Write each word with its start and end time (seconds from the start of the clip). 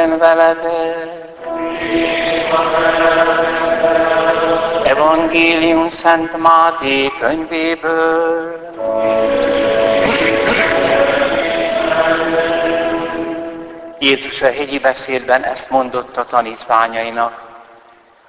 Legyen 0.00 0.18
veletek. 0.18 1.08
Evangélium 4.84 5.90
Szent 5.90 6.36
Máté 6.36 7.12
könyvéből. 7.20 8.58
Jézus 13.98 14.42
a 14.42 14.46
hegyi 14.46 14.78
beszédben 14.78 15.42
ezt 15.42 15.70
mondott 15.70 16.16
a 16.16 16.24
tanítványainak. 16.24 17.42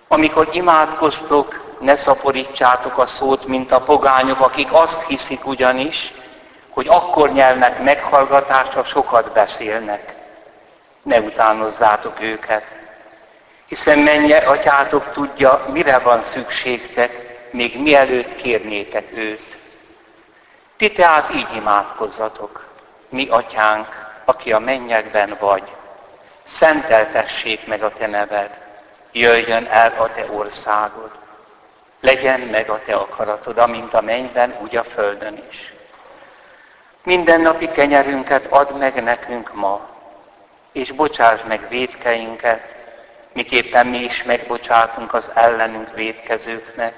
Amikor 0.07 0.49
imádkoztok, 0.51 1.75
ne 1.79 1.95
szaporítsátok 1.95 2.97
a 2.97 3.05
szót, 3.05 3.45
mint 3.45 3.71
a 3.71 3.81
pogányok, 3.81 4.39
akik 4.39 4.67
azt 4.71 5.03
hiszik 5.03 5.47
ugyanis, 5.47 6.13
hogy 6.69 6.87
akkor 6.89 7.31
nyelnek 7.31 7.83
meghallgatásra, 7.83 8.83
sokat 8.83 9.31
beszélnek. 9.31 10.20
Ne 11.03 11.19
utánozzátok 11.19 12.21
őket, 12.21 12.63
hiszen 13.65 13.99
menje 13.99 14.37
atyátok 14.37 15.11
tudja, 15.11 15.65
mire 15.71 15.99
van 15.99 16.23
szükségtek, 16.23 17.31
még 17.51 17.81
mielőtt 17.81 18.35
kérnétek 18.35 19.11
őt. 19.13 19.57
Ti 20.77 20.91
tehát 20.91 21.33
így 21.33 21.55
imádkozzatok, 21.55 22.67
mi 23.09 23.27
atyánk, 23.29 23.87
aki 24.25 24.53
a 24.53 24.59
mennyekben 24.59 25.37
vagy, 25.39 25.63
szenteltessék 26.43 27.67
meg 27.67 27.83
a 27.83 27.89
te 27.89 28.07
neved, 28.07 28.49
jöjjön 29.11 29.65
el 29.65 29.93
a 29.97 30.11
te 30.11 30.25
országod, 30.31 31.11
legyen 31.99 32.39
meg 32.39 32.69
a 32.69 32.81
te 32.85 32.95
akaratod, 32.95 33.57
amint 33.57 33.93
a 33.93 34.01
mennyben, 34.01 34.55
úgy 34.61 34.75
a 34.75 34.83
földön 34.83 35.43
is. 35.49 35.73
Minden 37.03 37.41
napi 37.41 37.71
kenyerünket 37.71 38.45
add 38.49 38.73
meg 38.73 39.03
nekünk 39.03 39.53
ma, 39.53 39.89
és 40.71 40.91
bocsáss 40.91 41.41
meg 41.47 41.69
védkeinket, 41.69 42.75
miképpen 43.33 43.87
mi 43.87 43.97
is 43.97 44.23
megbocsátunk 44.23 45.13
az 45.13 45.31
ellenünk 45.33 45.95
védkezőknek, 45.95 46.93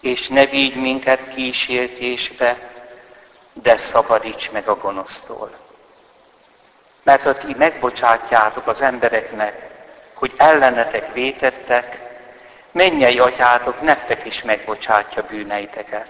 és 0.00 0.28
ne 0.28 0.46
vigy 0.46 0.76
minket 0.76 1.34
kísértésbe, 1.34 2.56
de 3.52 3.76
szabadíts 3.76 4.50
meg 4.50 4.68
a 4.68 4.76
gonosztól. 4.76 5.50
Mert 7.02 7.22
ha 7.22 7.34
ti 7.34 7.54
megbocsátjátok 7.58 8.66
az 8.66 8.80
embereknek, 8.80 9.70
hogy 10.14 10.32
ellenetek 10.36 11.12
vétettek, 11.12 12.00
mennyei 12.70 13.18
atyátok 13.18 13.80
nektek 13.80 14.24
is 14.24 14.42
megbocsátja 14.42 15.22
bűneiteket. 15.22 16.08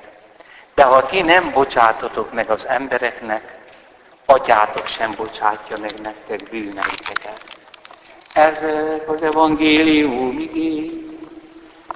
De 0.74 0.84
ha 0.84 1.06
ti 1.06 1.22
nem 1.22 1.50
bocsátotok 1.50 2.32
meg 2.32 2.50
az 2.50 2.66
embereknek, 2.66 3.53
atyátok 4.26 4.86
sem 4.86 5.14
bocsátja 5.16 5.78
meg 5.78 6.00
nektek 6.02 6.50
bűneiteket. 6.50 7.40
Ez 8.32 8.58
az 9.06 9.22
evangélium 9.22 10.38
igény. 10.38 11.18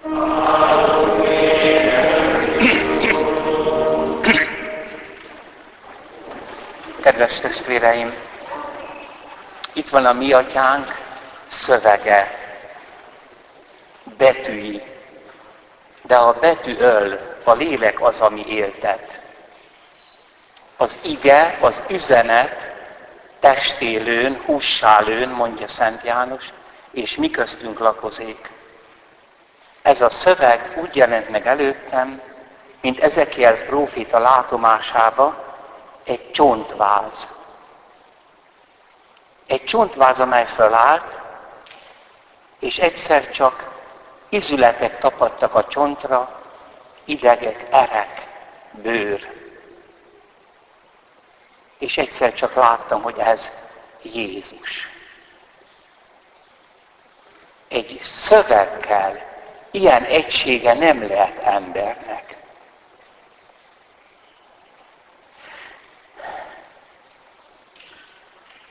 Kedves 7.02 7.40
testvéreim, 7.40 8.14
itt 9.72 9.88
van 9.88 10.06
a 10.06 10.12
mi 10.12 10.32
atyánk 10.32 11.06
szövege, 11.48 12.38
betűi, 14.16 14.82
de 16.02 16.16
a 16.16 16.32
betű 16.32 16.76
öl, 16.78 17.36
a 17.44 17.52
lélek 17.52 18.02
az, 18.02 18.20
ami 18.20 18.46
éltet. 18.46 19.17
Az 20.80 20.96
ige, 21.02 21.58
az 21.60 21.82
üzenet 21.88 22.74
testélőn, 23.40 24.42
hússálőn, 24.44 25.28
mondja 25.28 25.68
Szent 25.68 26.02
János, 26.02 26.44
és 26.90 27.16
mi 27.16 27.30
köztünk 27.30 27.78
lakozik. 27.78 28.50
Ez 29.82 30.00
a 30.00 30.10
szöveg 30.10 30.78
úgy 30.80 30.96
jelent 30.96 31.28
meg 31.28 31.46
előttem, 31.46 32.20
mint 32.80 33.00
Ezekiel 33.00 33.56
prófita 33.56 34.18
látomásába 34.18 35.44
egy 36.04 36.30
csontváz. 36.30 37.28
Egy 39.46 39.64
csontváz, 39.64 40.18
amely 40.18 40.46
fölállt, 40.46 41.18
és 42.58 42.78
egyszer 42.78 43.30
csak 43.30 43.70
izületek 44.28 44.98
tapadtak 44.98 45.54
a 45.54 45.66
csontra, 45.66 46.42
idegek, 47.04 47.66
erek, 47.70 48.28
bőr. 48.70 49.47
És 51.78 51.98
egyszer 51.98 52.34
csak 52.34 52.54
láttam, 52.54 53.02
hogy 53.02 53.18
ez 53.18 53.50
Jézus. 54.02 54.88
Egy 57.68 58.00
szöveggel 58.04 59.26
ilyen 59.70 60.04
egysége 60.04 60.74
nem 60.74 61.08
lehet 61.08 61.38
embernek. 61.38 62.36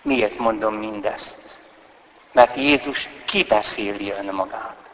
Miért 0.02 0.38
mondom 0.38 0.76
mindezt? 0.76 1.58
Mert 2.32 2.56
Jézus 2.56 3.10
kibeszéli 3.26 4.12
önmagát. 4.12 4.87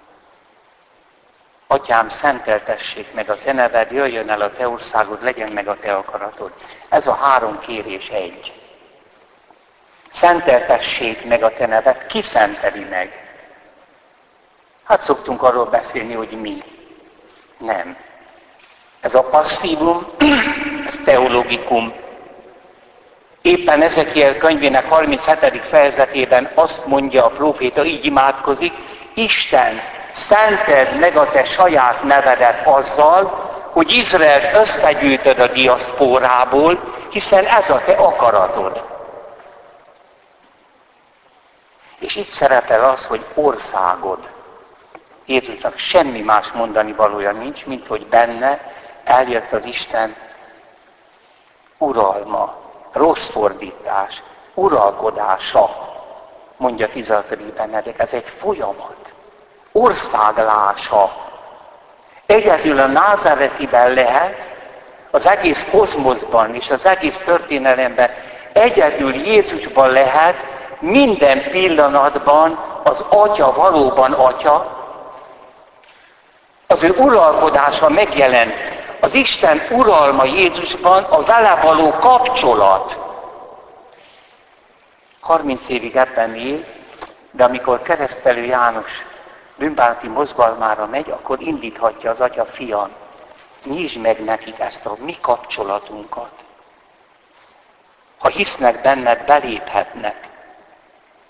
Atyám, 1.73 2.09
szenteltessék 2.09 3.13
meg 3.13 3.29
a 3.29 3.38
te 3.44 3.51
neved, 3.51 3.91
jöjjön 3.91 4.29
el 4.29 4.41
a 4.41 4.51
te 4.51 4.67
országod, 4.67 5.23
legyen 5.23 5.51
meg 5.51 5.67
a 5.67 5.75
te 5.75 5.94
akaratod. 5.94 6.51
Ez 6.89 7.07
a 7.07 7.13
három 7.13 7.59
kérés 7.59 8.09
egy. 8.09 8.53
Szenteltessék 10.12 11.25
meg 11.25 11.44
a 11.44 11.53
te 11.53 11.66
neved, 11.66 12.06
ki 12.06 12.22
szenteli 12.22 12.83
meg? 12.89 13.38
Hát 14.83 15.03
szoktunk 15.03 15.44
arról 15.44 15.66
beszélni, 15.66 16.13
hogy 16.13 16.41
mi. 16.41 16.63
Nem. 17.57 17.97
Ez 19.01 19.16
a 19.16 19.23
passzívum, 19.23 20.07
ez 20.89 21.00
teológikum, 21.06 21.94
Éppen 23.41 23.81
Ezekiel 23.81 24.38
könyvének 24.38 24.89
37. 24.89 25.62
fejezetében 25.69 26.51
azt 26.53 26.85
mondja 26.85 27.25
a 27.25 27.29
próféta, 27.29 27.85
így 27.85 28.06
imádkozik, 28.06 28.73
Isten, 29.13 29.81
szented 30.13 31.00
meg 31.00 31.18
a 31.18 31.31
te 31.31 31.44
saját 31.44 32.03
nevedet 32.03 32.68
azzal, 32.68 33.51
hogy 33.72 33.91
Izrael 33.91 34.62
összegyűjtöd 34.62 35.40
a 35.40 35.47
diaszpórából, 35.47 36.79
hiszen 37.09 37.46
ez 37.46 37.69
a 37.69 37.81
te 37.85 37.94
akaratod. 37.94 38.84
És 42.00 42.15
itt 42.15 42.30
szerepel 42.30 42.89
az, 42.89 43.06
hogy 43.06 43.25
országod. 43.33 44.30
Jézusnak 45.25 45.77
semmi 45.77 46.21
más 46.21 46.51
mondani 46.51 46.92
valója 46.92 47.31
nincs, 47.31 47.65
mint 47.65 47.88
hogy 47.88 48.07
benne 48.07 48.74
eljött 49.04 49.51
az 49.51 49.65
Isten 49.65 50.15
uralma, 51.77 52.56
rossz 52.92 53.25
fordítás, 53.25 54.24
uralkodása, 54.54 55.92
mondja 56.57 56.88
16. 56.88 57.54
Benedek, 57.54 58.00
ez 58.00 58.12
egy 58.12 58.27
folyamat, 58.39 59.12
országlása. 59.74 61.16
Egyedül 62.25 62.80
a 62.80 62.86
názáretiben 62.86 63.94
lehet, 63.94 64.52
az 65.12 65.25
egész 65.25 65.66
kozmoszban 65.72 66.56
és 66.56 66.70
az 66.70 66.86
egész 66.86 67.18
történelemben 67.25 68.10
egyedül 68.54 69.16
Jézusban 69.16 69.90
lehet 69.90 70.36
minden 70.80 71.50
pillanatban 71.50 72.60
az 72.84 73.06
Atya 73.10 73.54
valóban 73.54 74.12
Atya, 74.12 74.81
az 76.68 76.84
ő 76.84 76.96
uralkodása 76.98 77.90
megjelent 77.90 78.54
az 79.00 79.14
Isten 79.14 79.62
uralma 79.72 80.24
Jézusban 80.24 81.04
a 81.04 81.24
vele 81.24 81.56
való 81.64 81.92
kapcsolat. 81.92 82.98
30 85.20 85.62
évig 85.68 85.96
ebben 85.96 86.36
él, 86.36 86.66
de 87.31 87.44
amikor 87.44 87.81
keresztelő 87.81 88.44
János 88.46 89.06
bűnbánati 89.63 90.07
mozgalmára 90.07 90.86
megy, 90.86 91.10
akkor 91.10 91.42
indíthatja 91.42 92.12
az 92.12 92.19
atya 92.19 92.45
fiam. 92.45 92.89
Nyisd 93.63 93.98
meg 93.98 94.24
nekik 94.24 94.60
ezt 94.60 94.86
a 94.86 94.95
mi 95.00 95.18
kapcsolatunkat. 95.21 96.31
Ha 98.18 98.27
hisznek 98.27 98.81
benned, 98.81 99.25
beléphetnek. 99.25 100.30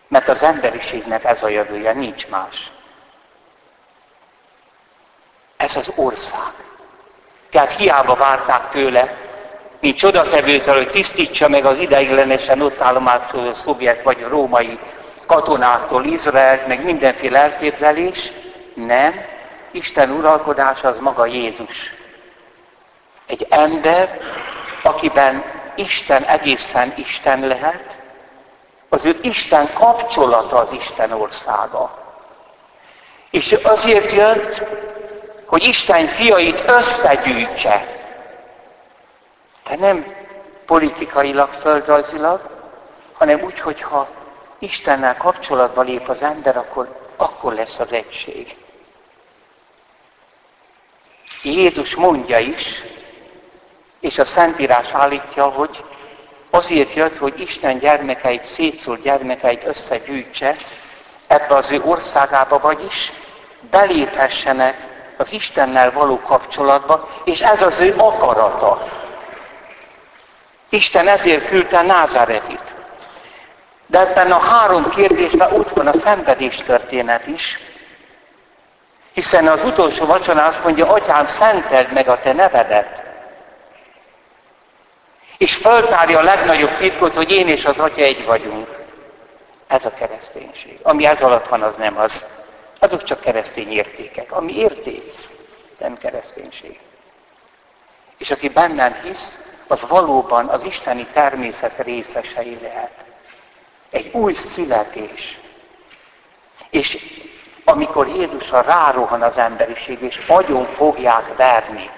Mert 0.08 0.28
az 0.28 0.42
emberiségnek 0.42 1.24
ez 1.24 1.44
a 1.44 1.48
jövője, 1.48 1.94
nincs 1.94 2.28
más. 2.28 2.72
Ez 5.58 5.76
az 5.76 5.92
ország. 5.96 6.54
Tehát 7.50 7.76
hiába 7.76 8.16
várták 8.16 8.70
tőle, 8.70 9.18
mint 9.80 9.98
csodatevőtől, 9.98 10.76
hogy 10.76 10.90
tisztítsa 10.90 11.50
meg 11.50 11.66
az 11.66 11.78
ideiglenesen 11.78 12.62
ott 12.62 12.82
állomásról 12.82 13.54
szovjet 13.54 14.04
vagy 14.04 14.22
római 14.22 14.80
katonától 15.26 16.06
Izraelt, 16.06 16.68
meg 16.68 16.84
mindenféle 16.84 17.40
elképzelés. 17.40 18.32
Nem. 18.74 19.26
Isten 19.72 20.12
uralkodása 20.12 20.88
az 20.88 21.00
maga 21.00 21.26
Jézus. 21.26 21.94
Egy 23.26 23.48
ember, 23.50 24.20
akiben 24.84 25.44
Isten 25.76 26.24
egészen 26.24 26.94
Isten 26.96 27.48
lehet, 27.48 27.96
Az 28.90 29.06
ő 29.06 29.20
Isten 29.22 29.74
kapcsolata 29.74 30.58
az 30.58 30.68
Isten 30.72 31.12
országa. 31.12 31.98
És 33.30 33.58
azért 33.64 34.12
jött, 34.12 34.64
hogy 35.46 35.64
Isten 35.64 36.08
fiait 36.08 36.64
összegyűjtse. 36.68 37.88
De 39.70 39.76
nem 39.76 40.16
politikailag, 40.66 41.50
földrajzilag, 41.62 42.42
hanem 43.14 43.42
úgy, 43.42 43.60
hogyha 43.60 44.08
Istennel 44.64 45.18
kapcsolatba 45.18 45.82
lép 45.82 46.10
az 46.10 46.22
ember, 46.22 46.58
akkor, 46.58 47.00
akkor 47.16 47.54
lesz 47.54 47.80
az 47.80 47.92
egység. 47.92 48.56
Jézus 51.42 51.96
mondja 51.96 52.40
is, 52.40 52.84
és 54.00 54.18
a 54.18 54.26
Szentírás 54.26 54.92
állítja, 54.92 55.46
hogy 55.46 55.84
azért 56.50 56.94
jött, 56.94 57.18
hogy 57.18 57.40
Isten 57.40 57.80
gyermekeit, 57.80 58.46
szétszólt 58.46 59.02
gyermekeit 59.02 59.64
összegyűjtse 59.66 60.56
ebbe 61.28 61.56
az 61.56 61.72
ő 61.72 61.82
országába, 61.84 62.60
vagyis 62.60 63.12
beléphessenek 63.70 64.78
az 65.18 65.32
Istennel 65.32 65.92
való 65.92 66.20
kapcsolatba, 66.20 67.10
és 67.24 67.42
ez 67.42 67.62
az 67.62 67.80
ő 67.80 67.94
akarata. 67.98 68.88
Isten 70.70 71.08
ezért 71.08 71.48
küldte 71.48 71.82
Názáretit. 71.82 72.73
De 73.94 74.00
ebben 74.00 74.32
a 74.32 74.40
három 74.40 74.90
kérdésben 74.90 75.54
ott 75.54 75.70
van 75.70 75.88
a 75.88 75.98
szenvedés 75.98 76.56
történet 76.56 77.28
is, 77.28 77.60
hiszen 79.12 79.48
az 79.48 79.64
utolsó 79.64 80.06
vacsorán 80.06 80.48
azt 80.48 80.64
mondja, 80.64 80.88
atyám, 80.88 81.26
szenteld 81.26 81.94
meg 81.94 82.08
a 82.08 82.20
te 82.20 82.34
nevedet. 82.34 83.04
És 85.38 85.56
föltárja 85.56 86.20
a 86.20 86.24
legnagyobb 86.24 86.78
titkot, 86.78 87.16
hogy 87.16 87.32
én 87.32 87.48
és 87.48 87.66
az 87.66 87.80
atya 87.80 88.04
egy 88.04 88.26
vagyunk. 88.26 88.68
Ez 89.68 89.86
a 89.86 89.94
kereszténység. 89.94 90.80
Ami 90.84 91.06
ez 91.06 91.22
alatt 91.22 91.48
van, 91.48 91.62
az 91.62 91.74
nem 91.78 91.98
az. 91.98 92.24
Azok 92.80 93.04
csak 93.04 93.20
keresztény 93.20 93.72
értékek. 93.72 94.32
Ami 94.32 94.58
érték, 94.58 95.14
nem 95.78 95.98
kereszténység. 95.98 96.80
És 98.18 98.32
aki 98.32 98.50
bennem 98.50 98.94
hisz, 99.04 99.38
az 99.68 99.80
valóban 99.88 100.48
az 100.48 100.64
isteni 100.64 101.08
természet 101.14 101.84
részesei 101.84 102.58
lehet. 102.62 103.12
Egy 103.94 104.10
új 104.14 104.34
születés. 104.34 105.40
És 106.70 106.98
amikor 107.66 108.08
Jézusra 108.08 108.62
rárohan 108.62 109.22
az 109.22 109.38
emberiség, 109.38 110.02
és 110.02 110.26
agyon 110.28 110.66
fogják 110.66 111.36
verni, 111.36 111.90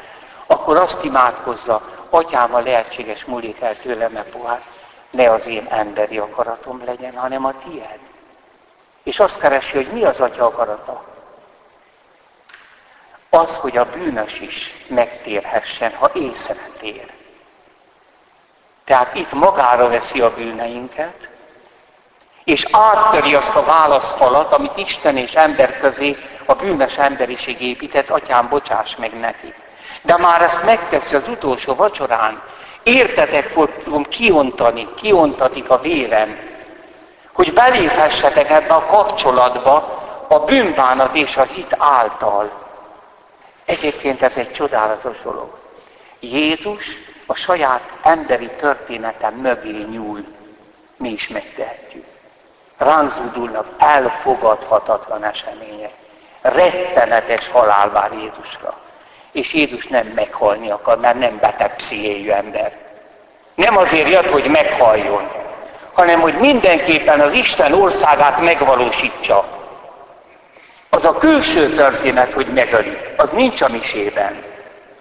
akkor 0.48 0.78
azt 0.78 1.04
imádkozza, 1.04 1.82
atyám, 2.10 2.54
a 2.54 2.60
lehetséges 2.60 3.26
múlik 3.26 3.62
el 3.62 3.78
tőlem 3.80 4.24
pohár, 4.32 4.62
ne 5.10 5.32
az 5.32 5.46
én 5.46 5.68
emberi 5.70 6.18
akaratom 6.18 6.84
legyen, 6.86 7.18
hanem 7.18 7.46
a 7.46 7.54
tiéd. 7.64 8.00
És 9.04 9.20
azt 9.20 9.40
keresi, 9.40 9.76
hogy 9.76 9.92
mi 9.92 10.04
az 10.04 10.22
atya 10.22 10.46
akarata. 10.46 11.04
Az, 13.30 13.56
hogy 13.56 13.78
a 13.78 13.90
bűnös 13.90 14.40
is 14.40 14.86
megtérhessen, 14.88 15.94
ha 15.94 16.12
észre 16.14 16.70
tér. 16.80 17.14
Tehát 18.84 19.16
itt 19.16 19.32
magára 19.32 19.90
veszi 19.90 20.22
a 20.22 20.34
bűneinket, 20.34 21.30
és 22.46 22.68
áttöri 22.72 23.36
azt 23.36 23.56
a 23.56 23.64
válaszfalat, 23.64 24.54
amit 24.54 24.78
Isten 24.78 25.18
és 25.18 25.34
ember 25.34 25.80
közé 25.80 26.18
a 26.46 26.54
bűnös 26.54 26.98
emberiség 26.98 27.62
épített, 27.62 28.10
atyám, 28.10 28.48
bocsáss 28.50 28.96
meg 28.96 29.20
neki. 29.20 29.54
De 30.02 30.18
már 30.18 30.42
ezt 30.42 30.64
megteszi 30.64 31.16
az 31.16 31.28
utolsó 31.28 31.76
vacsorán. 31.76 32.42
Értetek 32.84 33.48
fogom 33.84 34.04
kiontani, 34.04 34.88
kiontatik 34.96 35.70
a 35.70 35.80
vérem, 35.80 36.40
hogy 37.34 37.54
beléphessetek 37.54 38.50
ebbe 38.50 38.74
a 38.74 38.86
kapcsolatba 38.86 40.04
a 40.30 40.40
bűnbánat 40.40 41.16
és 41.16 41.38
a 41.38 41.44
hit 41.44 41.76
által. 41.78 42.52
Egyébként 43.66 44.22
ez 44.22 44.36
egy 44.36 44.52
csodálatos 44.52 45.18
dolog. 45.24 45.58
Jézus 46.20 46.86
a 47.26 47.36
saját 47.36 47.82
emberi 48.04 48.50
történetem 48.50 49.34
mögé 49.34 49.86
nyúl. 49.92 50.26
Mi 50.98 51.10
is 51.10 51.28
megtehetjük 51.28 52.15
ránk 52.78 53.12
zúdulnak 53.12 53.68
elfogadhatatlan 53.78 55.24
események. 55.24 55.92
Rettenetes 56.42 57.50
halál 57.50 57.90
vár 57.90 58.12
Jézusra. 58.12 58.74
És 59.32 59.54
Jézus 59.54 59.88
nem 59.88 60.08
meghalni 60.08 60.70
akar, 60.70 61.00
mert 61.00 61.20
nem 61.20 61.38
beteg 61.38 61.76
pszichéjű 61.76 62.30
ember. 62.30 62.78
Nem 63.56 63.78
azért 63.78 64.10
jött, 64.10 64.30
hogy 64.30 64.50
meghaljon, 64.50 65.32
hanem 65.94 66.20
hogy 66.22 66.34
mindenképpen 66.34 67.20
az 67.20 67.34
Isten 67.34 67.74
országát 67.74 68.42
megvalósítsa. 68.42 69.46
Az 70.90 71.06
a 71.06 71.18
külső 71.18 71.70
történet, 71.70 72.34
hogy 72.34 72.48
megölik, 72.48 73.14
az 73.18 73.30
nincs 73.32 73.62
a 73.62 73.70
misében. 73.70 74.44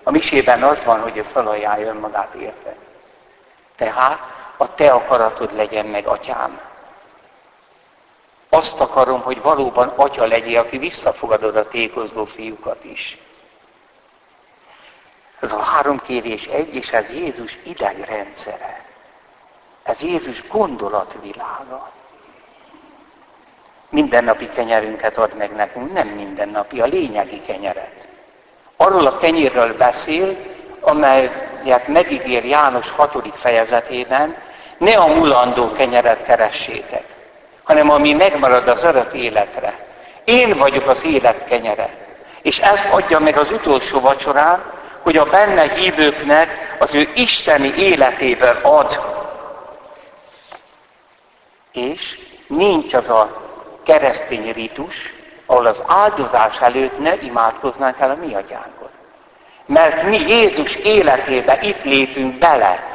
A 0.02 0.10
misében 0.10 0.62
az 0.62 0.78
van, 0.84 1.00
hogy 1.00 1.16
ő 1.16 1.24
felajánlja 1.32 1.86
önmagát 1.86 2.34
érte. 2.34 2.74
Tehát 3.76 4.18
a 4.56 4.74
te 4.74 4.90
akaratod 4.90 5.56
legyen 5.56 5.86
meg, 5.86 6.06
atyám. 6.06 6.60
Azt 8.54 8.80
akarom, 8.80 9.20
hogy 9.20 9.42
valóban 9.42 9.92
atya 9.96 10.26
legyél, 10.26 10.58
aki 10.58 10.78
visszafogadod 10.78 11.56
a 11.56 11.68
tékozló 11.68 12.24
fiúkat 12.24 12.84
is. 12.84 13.18
Ez 15.40 15.52
a 15.52 15.58
három 15.58 16.00
kérés 16.00 16.46
egy, 16.46 16.74
és 16.74 16.90
ez 16.90 17.10
Jézus 17.10 17.58
idegrendszere. 17.62 18.84
Ez 19.82 20.00
Jézus 20.00 20.48
gondolatvilága. 20.48 21.90
Mindennapi 23.88 24.48
kenyerünket 24.48 25.16
ad 25.16 25.34
meg 25.36 25.54
nekünk, 25.54 25.92
nem 25.92 26.08
mindennapi, 26.08 26.80
a 26.80 26.86
lényegi 26.86 27.40
kenyeret. 27.40 28.06
Arról 28.76 29.06
a 29.06 29.16
kenyérről 29.16 29.76
beszél, 29.76 30.36
amelyet 30.80 31.88
megígér 31.88 32.44
János 32.44 32.90
6. 32.90 33.36
fejezetében, 33.36 34.36
ne 34.78 34.96
a 34.96 35.06
mulandó 35.06 35.72
kenyeret 35.72 36.22
keressétek, 36.22 37.13
hanem 37.64 37.90
ami 37.90 38.12
megmarad 38.12 38.68
az 38.68 38.84
örök 38.84 39.12
életre. 39.12 39.78
Én 40.24 40.56
vagyok 40.58 40.88
az 40.88 41.04
élet 41.04 41.44
kenyere. 41.44 41.88
És 42.42 42.58
ezt 42.58 42.88
adja 42.90 43.18
meg 43.18 43.36
az 43.36 43.52
utolsó 43.52 44.00
vacsorán, 44.00 44.62
hogy 45.02 45.16
a 45.16 45.24
benne 45.24 45.68
hívőknek 45.68 46.76
az 46.78 46.94
ő 46.94 47.08
isteni 47.14 47.74
életéből 47.76 48.58
ad. 48.62 49.00
És 51.72 52.18
nincs 52.46 52.94
az 52.94 53.08
a 53.08 53.42
keresztény 53.84 54.52
ritus, 54.52 55.14
ahol 55.46 55.66
az 55.66 55.82
áldozás 55.86 56.60
előtt 56.60 56.98
ne 56.98 57.14
imádkoznánk 57.22 58.00
el 58.00 58.10
a 58.10 58.26
mi 58.26 58.34
atyánkot. 58.34 58.90
Mert 59.66 60.02
mi 60.02 60.18
Jézus 60.18 60.74
életébe 60.74 61.58
itt 61.62 61.82
lépünk 61.82 62.38
bele, 62.38 62.93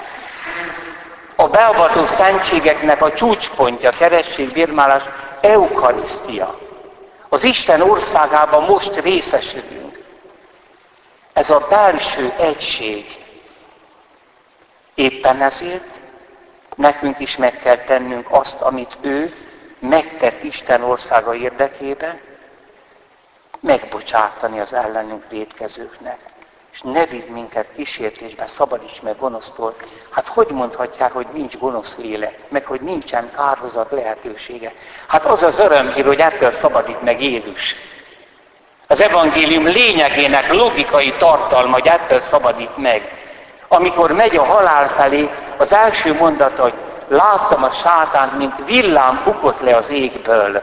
a 1.40 1.48
beavató 1.48 2.06
szentségeknek 2.06 3.02
a 3.02 3.14
csúcspontja, 3.14 3.90
keresség, 3.92 4.52
bírmálás, 4.52 5.04
eukarisztia. 5.42 6.60
Az 7.30 7.44
Isten 7.44 7.82
országában 7.82 8.64
most 8.64 8.96
részesülünk. 8.96 10.04
Ez 11.34 11.50
a 11.50 11.68
belső 11.70 12.34
egység. 12.38 13.26
Éppen 14.94 15.42
ezért 15.42 16.00
nekünk 16.76 17.20
is 17.20 17.38
meg 17.38 17.60
kell 17.60 17.78
tennünk 17.78 18.28
azt, 18.30 18.62
amit 18.62 18.98
ő 19.02 19.34
megtett 19.80 20.44
Isten 20.44 20.84
országa 20.84 21.36
érdekében, 21.36 22.20
megbocsátani 23.60 24.60
az 24.60 24.74
ellenünk 24.74 25.24
védkezőknek 25.30 26.20
és 26.72 26.82
ne 26.82 27.06
vidd 27.06 27.28
minket 27.28 27.66
kísértésbe, 27.76 28.48
szabadíts 28.48 29.02
meg 29.02 29.18
gonosztól. 29.20 29.76
Hát 30.10 30.28
hogy 30.28 30.48
mondhatják, 30.48 31.12
hogy 31.12 31.28
nincs 31.34 31.58
gonosz 31.58 31.96
lélek, 31.98 32.40
meg 32.48 32.66
hogy 32.66 32.82
nincsen 32.82 33.32
kárhozat 33.36 33.92
lehetősége? 33.92 34.74
Hát 35.08 35.26
az 35.26 35.44
az 35.44 35.58
örömhír, 35.58 36.06
hogy 36.06 36.20
ettől 36.20 36.52
szabadít 36.52 37.02
meg 37.02 37.22
Jézus. 37.24 37.76
Az 38.88 39.02
evangélium 39.02 39.66
lényegének 39.66 40.54
logikai 40.54 41.14
tartalma, 41.14 41.74
hogy 41.74 41.88
ettől 41.88 42.22
szabadít 42.22 42.78
meg. 42.78 43.14
Amikor 43.68 44.12
megy 44.12 44.36
a 44.36 44.44
halál 44.44 44.90
felé, 44.90 45.30
az 45.58 45.74
első 45.74 46.14
mondat, 46.14 46.58
hogy 46.58 46.74
láttam 47.08 47.64
a 47.64 47.72
sátánt, 47.72 48.38
mint 48.38 48.66
villám 48.66 49.22
bukott 49.24 49.60
le 49.60 49.76
az 49.76 49.90
égből. 49.90 50.62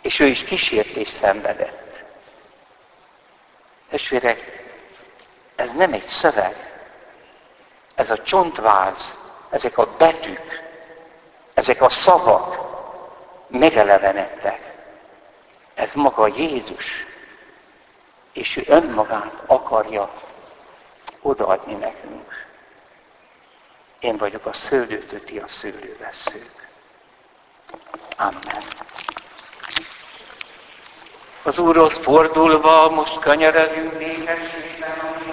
És 0.00 0.20
ő 0.20 0.26
is 0.26 0.44
kísértés 0.44 1.08
szenvedett. 1.08 1.91
Testvérek, 3.92 4.64
ez 5.56 5.70
nem 5.72 5.92
egy 5.92 6.06
szöveg. 6.06 6.72
Ez 7.94 8.10
a 8.10 8.22
csontváz, 8.22 9.16
ezek 9.50 9.78
a 9.78 9.96
betűk, 9.96 10.62
ezek 11.54 11.82
a 11.82 11.90
szavak 11.90 12.58
megelevenedtek. 13.48 14.74
Ez 15.74 15.92
maga 15.94 16.26
Jézus. 16.26 17.06
És 18.32 18.56
ő 18.56 18.64
önmagát 18.66 19.42
akarja 19.46 20.12
odaadni 21.20 21.74
nekünk. 21.74 22.46
Én 23.98 24.16
vagyok 24.16 24.46
a 24.46 24.52
szőlőtő, 24.52 25.20
ti 25.20 25.38
a 25.38 25.48
szőlőveszők. 25.48 26.68
Amen. 28.16 28.62
Az 31.44 31.58
Úrhoz 31.58 31.92
fordulva 31.92 32.90
most 32.90 33.18
kanyarodjunk 33.18 33.98
nékességben 33.98 35.31